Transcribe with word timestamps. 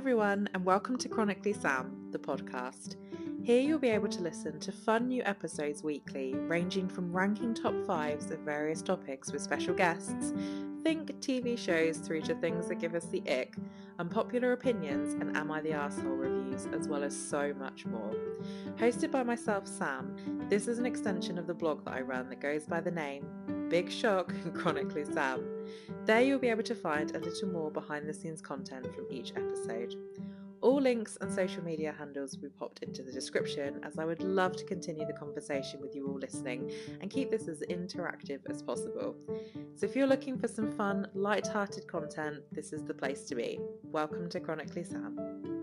everyone, 0.00 0.48
and 0.54 0.64
welcome 0.64 0.96
to 0.96 1.10
Chronically 1.10 1.52
Sam, 1.52 2.08
the 2.10 2.18
podcast. 2.18 2.96
Here 3.42 3.60
you'll 3.60 3.78
be 3.78 3.90
able 3.90 4.08
to 4.08 4.22
listen 4.22 4.58
to 4.60 4.72
fun 4.72 5.08
new 5.08 5.22
episodes 5.26 5.82
weekly, 5.82 6.32
ranging 6.32 6.88
from 6.88 7.12
ranking 7.12 7.52
top 7.52 7.74
fives 7.86 8.30
of 8.30 8.38
various 8.38 8.80
topics 8.80 9.30
with 9.30 9.42
special 9.42 9.74
guests, 9.74 10.32
think 10.82 11.20
TV 11.20 11.58
shows 11.58 11.98
through 11.98 12.22
to 12.22 12.34
things 12.36 12.66
that 12.68 12.76
give 12.76 12.94
us 12.94 13.04
the 13.08 13.22
ick, 13.30 13.56
unpopular 13.98 14.52
opinions, 14.52 15.12
and 15.20 15.36
Am 15.36 15.50
I 15.50 15.60
the 15.60 15.72
Arsehole 15.72 16.18
reviews, 16.18 16.66
as 16.72 16.88
well 16.88 17.04
as 17.04 17.14
so 17.14 17.52
much 17.58 17.84
more. 17.84 18.14
Hosted 18.78 19.10
by 19.10 19.22
myself, 19.22 19.66
Sam, 19.68 20.16
this 20.48 20.66
is 20.66 20.78
an 20.78 20.86
extension 20.86 21.36
of 21.36 21.46
the 21.46 21.52
blog 21.52 21.84
that 21.84 21.92
I 21.92 22.00
run 22.00 22.30
that 22.30 22.40
goes 22.40 22.64
by 22.64 22.80
the 22.80 22.90
name 22.90 23.26
Big 23.68 23.92
Shock 23.92 24.32
Chronically 24.54 25.04
Sam. 25.04 25.59
There 26.04 26.20
you'll 26.20 26.38
be 26.38 26.48
able 26.48 26.62
to 26.64 26.74
find 26.74 27.14
a 27.14 27.18
little 27.18 27.48
more 27.48 27.70
behind 27.70 28.08
the 28.08 28.14
scenes 28.14 28.40
content 28.40 28.94
from 28.94 29.06
each 29.10 29.32
episode. 29.36 29.94
All 30.62 30.80
links 30.80 31.16
and 31.20 31.32
social 31.32 31.64
media 31.64 31.94
handles 31.98 32.36
will 32.36 32.50
be 32.50 32.54
popped 32.58 32.82
into 32.82 33.02
the 33.02 33.12
description 33.12 33.80
as 33.82 33.98
I 33.98 34.04
would 34.04 34.22
love 34.22 34.56
to 34.56 34.64
continue 34.64 35.06
the 35.06 35.14
conversation 35.14 35.80
with 35.80 35.94
you 35.94 36.06
all 36.06 36.18
listening 36.18 36.70
and 37.00 37.10
keep 37.10 37.30
this 37.30 37.48
as 37.48 37.62
interactive 37.70 38.40
as 38.50 38.62
possible. 38.62 39.16
So 39.74 39.86
if 39.86 39.96
you're 39.96 40.06
looking 40.06 40.38
for 40.38 40.48
some 40.48 40.70
fun, 40.70 41.06
light-hearted 41.14 41.86
content, 41.86 42.42
this 42.52 42.74
is 42.74 42.84
the 42.84 42.94
place 42.94 43.22
to 43.28 43.34
be. 43.34 43.58
Welcome 43.84 44.28
to 44.28 44.40
Chronically 44.40 44.84
Sam. 44.84 45.59